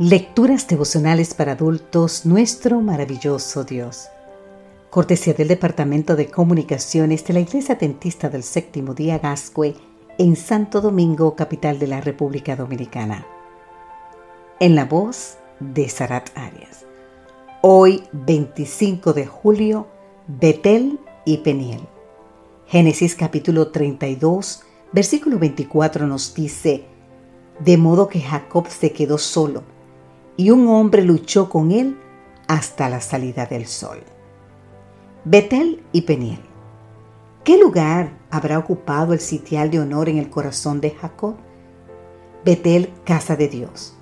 Lecturas 0.00 0.68
devocionales 0.68 1.34
para 1.34 1.52
adultos, 1.52 2.24
nuestro 2.24 2.80
maravilloso 2.80 3.64
Dios. 3.64 4.06
Cortesía 4.90 5.34
del 5.34 5.48
Departamento 5.48 6.14
de 6.14 6.30
Comunicaciones 6.30 7.24
de 7.24 7.34
la 7.34 7.40
Iglesia 7.40 7.74
Dentista 7.74 8.28
del 8.28 8.44
Séptimo 8.44 8.94
Día 8.94 9.18
Gascue 9.18 9.74
en 10.16 10.36
Santo 10.36 10.80
Domingo, 10.80 11.34
capital 11.34 11.80
de 11.80 11.88
la 11.88 12.00
República 12.00 12.54
Dominicana. 12.54 13.26
En 14.60 14.76
la 14.76 14.84
voz 14.84 15.38
de 15.58 15.88
Sarat 15.88 16.30
Arias. 16.36 16.86
Hoy, 17.60 18.04
25 18.12 19.12
de 19.14 19.26
julio, 19.26 19.88
Betel 20.28 21.00
y 21.24 21.38
Peniel. 21.38 21.80
Génesis 22.68 23.16
capítulo 23.16 23.72
32, 23.72 24.62
versículo 24.92 25.40
24 25.40 26.06
nos 26.06 26.34
dice, 26.34 26.84
de 27.58 27.76
modo 27.76 28.06
que 28.06 28.20
Jacob 28.20 28.68
se 28.68 28.92
quedó 28.92 29.18
solo 29.18 29.64
y 30.38 30.50
un 30.50 30.68
hombre 30.68 31.02
luchó 31.02 31.50
con 31.50 31.72
él 31.72 31.98
hasta 32.46 32.88
la 32.88 33.00
salida 33.00 33.44
del 33.44 33.66
sol. 33.66 33.98
Betel 35.24 35.82
y 35.92 36.02
Peniel. 36.02 36.38
¿Qué 37.42 37.58
lugar 37.58 38.16
habrá 38.30 38.56
ocupado 38.56 39.12
el 39.12 39.18
sitial 39.18 39.68
de 39.70 39.80
honor 39.80 40.08
en 40.08 40.16
el 40.16 40.30
corazón 40.30 40.80
de 40.80 40.92
Jacob? 40.92 41.34
Betel, 42.44 42.92
casa 43.04 43.34
de 43.34 43.48
Dios. 43.48 43.94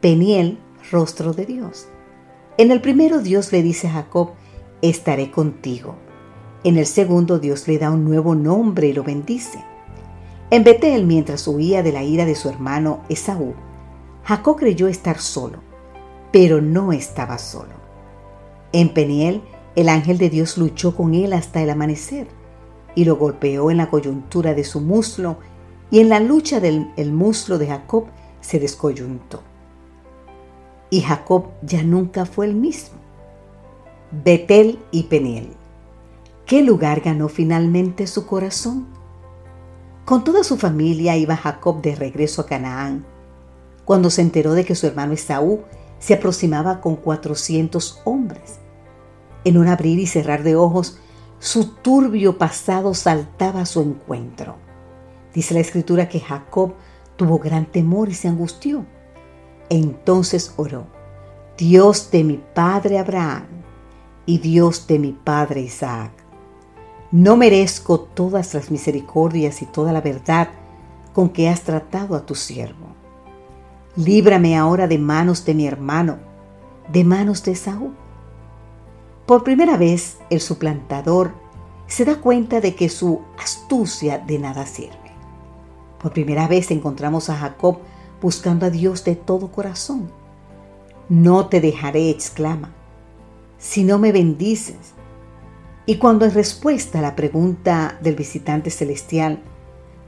Peniel, 0.00 0.58
rostro 0.90 1.32
de 1.32 1.46
Dios. 1.46 1.86
En 2.58 2.72
el 2.72 2.80
primero 2.80 3.20
Dios 3.20 3.52
le 3.52 3.62
dice 3.62 3.86
a 3.86 3.92
Jacob, 3.92 4.30
estaré 4.82 5.30
contigo. 5.30 5.94
En 6.64 6.78
el 6.78 6.86
segundo 6.86 7.38
Dios 7.38 7.68
le 7.68 7.78
da 7.78 7.92
un 7.92 8.04
nuevo 8.04 8.34
nombre 8.34 8.88
y 8.88 8.92
lo 8.92 9.04
bendice. 9.04 9.64
En 10.50 10.64
Betel, 10.64 11.06
mientras 11.06 11.46
huía 11.46 11.84
de 11.84 11.92
la 11.92 12.02
ira 12.02 12.24
de 12.24 12.34
su 12.34 12.48
hermano 12.48 13.04
Esaú, 13.08 13.54
Jacob 14.24 14.56
creyó 14.56 14.88
estar 14.88 15.20
solo 15.20 15.75
pero 16.36 16.60
no 16.60 16.92
estaba 16.92 17.38
solo. 17.38 17.72
En 18.70 18.92
Peniel, 18.92 19.40
el 19.74 19.88
ángel 19.88 20.18
de 20.18 20.28
Dios 20.28 20.58
luchó 20.58 20.94
con 20.94 21.14
él 21.14 21.32
hasta 21.32 21.62
el 21.62 21.70
amanecer 21.70 22.28
y 22.94 23.06
lo 23.06 23.16
golpeó 23.16 23.70
en 23.70 23.78
la 23.78 23.88
coyuntura 23.88 24.52
de 24.52 24.62
su 24.62 24.82
muslo 24.82 25.38
y 25.90 26.00
en 26.00 26.10
la 26.10 26.20
lucha 26.20 26.60
del 26.60 26.92
muslo 27.10 27.56
de 27.56 27.68
Jacob 27.68 28.08
se 28.42 28.60
descoyuntó. 28.60 29.40
Y 30.90 31.00
Jacob 31.00 31.46
ya 31.62 31.82
nunca 31.82 32.26
fue 32.26 32.44
el 32.44 32.54
mismo. 32.54 32.98
Betel 34.22 34.78
y 34.90 35.04
Peniel. 35.04 35.48
¿Qué 36.44 36.60
lugar 36.60 37.00
ganó 37.00 37.30
finalmente 37.30 38.06
su 38.06 38.26
corazón? 38.26 38.86
Con 40.04 40.22
toda 40.22 40.44
su 40.44 40.58
familia 40.58 41.16
iba 41.16 41.34
Jacob 41.34 41.80
de 41.80 41.94
regreso 41.94 42.42
a 42.42 42.46
Canaán, 42.46 43.06
cuando 43.86 44.10
se 44.10 44.20
enteró 44.20 44.52
de 44.52 44.66
que 44.66 44.74
su 44.74 44.86
hermano 44.86 45.14
Esaú 45.14 45.62
se 45.98 46.14
aproximaba 46.14 46.80
con 46.80 46.96
400 46.96 48.02
hombres. 48.04 48.58
En 49.44 49.58
un 49.58 49.68
abrir 49.68 49.98
y 49.98 50.06
cerrar 50.06 50.42
de 50.42 50.56
ojos, 50.56 50.98
su 51.38 51.74
turbio 51.76 52.38
pasado 52.38 52.94
saltaba 52.94 53.62
a 53.62 53.66
su 53.66 53.80
encuentro. 53.80 54.56
Dice 55.34 55.54
la 55.54 55.60
escritura 55.60 56.08
que 56.08 56.20
Jacob 56.20 56.74
tuvo 57.16 57.38
gran 57.38 57.66
temor 57.66 58.08
y 58.08 58.14
se 58.14 58.28
angustió. 58.28 58.84
Entonces 59.68 60.54
oró, 60.56 60.86
Dios 61.58 62.10
de 62.10 62.24
mi 62.24 62.42
padre 62.54 62.98
Abraham 62.98 63.46
y 64.24 64.38
Dios 64.38 64.86
de 64.86 64.98
mi 64.98 65.12
padre 65.12 65.60
Isaac. 65.62 66.12
No 67.12 67.36
merezco 67.36 68.00
todas 68.00 68.54
las 68.54 68.70
misericordias 68.70 69.62
y 69.62 69.66
toda 69.66 69.92
la 69.92 70.00
verdad 70.00 70.48
con 71.12 71.28
que 71.28 71.48
has 71.48 71.62
tratado 71.62 72.16
a 72.16 72.26
tu 72.26 72.34
siervo 72.34 72.85
líbrame 73.96 74.56
ahora 74.56 74.86
de 74.86 74.98
manos 74.98 75.44
de 75.44 75.54
mi 75.54 75.66
hermano, 75.66 76.18
de 76.92 77.04
manos 77.04 77.42
de 77.42 77.54
Saúl. 77.54 77.94
Por 79.26 79.42
primera 79.42 79.76
vez 79.76 80.18
el 80.30 80.40
suplantador 80.40 81.32
se 81.86 82.04
da 82.04 82.20
cuenta 82.20 82.60
de 82.60 82.74
que 82.74 82.88
su 82.88 83.22
astucia 83.38 84.18
de 84.18 84.38
nada 84.38 84.66
sirve. 84.66 84.96
Por 86.00 86.12
primera 86.12 86.46
vez 86.46 86.70
encontramos 86.70 87.30
a 87.30 87.36
Jacob 87.36 87.78
buscando 88.20 88.66
a 88.66 88.70
Dios 88.70 89.04
de 89.04 89.16
todo 89.16 89.50
corazón. 89.50 90.10
No 91.08 91.46
te 91.46 91.60
dejaré, 91.60 92.10
exclama, 92.10 92.72
si 93.58 93.84
no 93.84 93.98
me 93.98 94.12
bendices. 94.12 94.94
Y 95.86 95.96
cuando 95.98 96.24
en 96.24 96.34
respuesta 96.34 96.98
a 96.98 97.02
la 97.02 97.14
pregunta 97.14 97.96
del 98.00 98.16
visitante 98.16 98.70
celestial, 98.70 99.40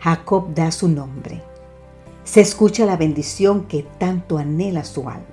Jacob 0.00 0.54
da 0.54 0.70
su 0.72 0.88
nombre, 0.88 1.42
se 2.28 2.42
escucha 2.42 2.84
la 2.84 2.98
bendición 2.98 3.64
que 3.64 3.84
tanto 3.96 4.36
anhela 4.36 4.84
su 4.84 5.08
alma. 5.08 5.24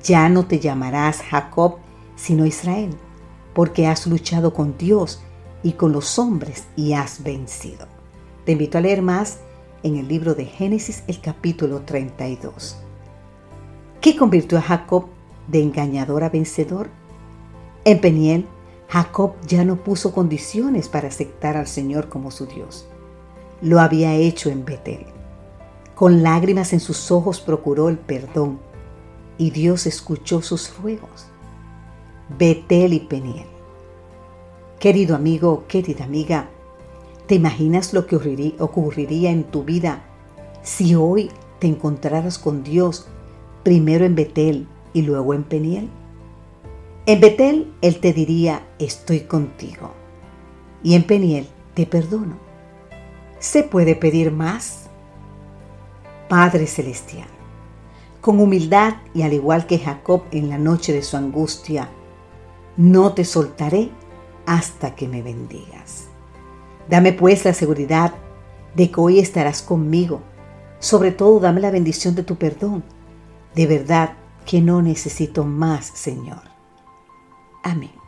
Ya 0.00 0.28
no 0.28 0.46
te 0.46 0.60
llamarás 0.60 1.22
Jacob, 1.22 1.78
sino 2.14 2.46
Israel, 2.46 2.96
porque 3.52 3.88
has 3.88 4.06
luchado 4.06 4.54
con 4.54 4.78
Dios 4.78 5.20
y 5.64 5.72
con 5.72 5.90
los 5.90 6.20
hombres 6.20 6.68
y 6.76 6.92
has 6.92 7.24
vencido. 7.24 7.88
Te 8.44 8.52
invito 8.52 8.78
a 8.78 8.80
leer 8.80 9.02
más 9.02 9.40
en 9.82 9.96
el 9.96 10.06
libro 10.06 10.36
de 10.36 10.44
Génesis, 10.44 11.02
el 11.08 11.20
capítulo 11.20 11.80
32. 11.80 12.76
¿Qué 14.00 14.16
convirtió 14.16 14.58
a 14.58 14.62
Jacob 14.62 15.06
de 15.48 15.64
engañador 15.64 16.22
a 16.22 16.28
vencedor? 16.28 16.90
En 17.84 18.00
Peniel, 18.00 18.46
Jacob 18.86 19.34
ya 19.48 19.64
no 19.64 19.82
puso 19.82 20.12
condiciones 20.14 20.88
para 20.88 21.08
aceptar 21.08 21.56
al 21.56 21.66
Señor 21.66 22.08
como 22.08 22.30
su 22.30 22.46
Dios. 22.46 22.86
Lo 23.60 23.80
había 23.80 24.14
hecho 24.14 24.48
en 24.48 24.64
Betel. 24.64 25.06
Con 26.02 26.24
lágrimas 26.24 26.72
en 26.72 26.80
sus 26.80 27.12
ojos 27.12 27.40
procuró 27.40 27.88
el 27.88 27.96
perdón 27.96 28.58
y 29.38 29.50
Dios 29.52 29.86
escuchó 29.86 30.42
sus 30.42 30.76
ruegos. 30.76 31.28
Betel 32.36 32.94
y 32.94 32.98
Peniel. 32.98 33.46
Querido 34.80 35.14
amigo, 35.14 35.64
querida 35.68 36.02
amiga, 36.02 36.50
¿te 37.28 37.36
imaginas 37.36 37.94
lo 37.94 38.08
que 38.08 38.16
ocurriría 38.58 39.30
en 39.30 39.44
tu 39.44 39.62
vida 39.62 40.02
si 40.64 40.96
hoy 40.96 41.30
te 41.60 41.68
encontraras 41.68 42.36
con 42.36 42.64
Dios 42.64 43.06
primero 43.62 44.04
en 44.04 44.16
Betel 44.16 44.66
y 44.92 45.02
luego 45.02 45.34
en 45.34 45.44
Peniel? 45.44 45.88
En 47.06 47.20
Betel 47.20 47.72
Él 47.80 48.00
te 48.00 48.12
diría, 48.12 48.66
estoy 48.80 49.20
contigo. 49.20 49.92
Y 50.82 50.96
en 50.96 51.04
Peniel, 51.04 51.46
te 51.74 51.86
perdono. 51.86 52.38
¿Se 53.38 53.62
puede 53.62 53.94
pedir 53.94 54.32
más? 54.32 54.88
Padre 56.32 56.66
Celestial. 56.66 57.28
Con 58.22 58.40
humildad 58.40 58.94
y 59.12 59.20
al 59.20 59.34
igual 59.34 59.66
que 59.66 59.78
Jacob 59.78 60.22
en 60.30 60.48
la 60.48 60.56
noche 60.56 60.94
de 60.94 61.02
su 61.02 61.18
angustia, 61.18 61.90
no 62.78 63.12
te 63.12 63.26
soltaré 63.26 63.90
hasta 64.46 64.94
que 64.94 65.06
me 65.08 65.20
bendigas. 65.20 66.06
Dame 66.88 67.12
pues 67.12 67.44
la 67.44 67.52
seguridad 67.52 68.14
de 68.74 68.90
que 68.90 68.98
hoy 68.98 69.18
estarás 69.18 69.60
conmigo. 69.60 70.22
Sobre 70.78 71.10
todo 71.10 71.38
dame 71.38 71.60
la 71.60 71.70
bendición 71.70 72.14
de 72.14 72.22
tu 72.22 72.36
perdón. 72.36 72.82
De 73.54 73.66
verdad 73.66 74.14
que 74.46 74.62
no 74.62 74.80
necesito 74.80 75.44
más, 75.44 75.84
Señor. 75.84 76.40
Amén. 77.62 78.01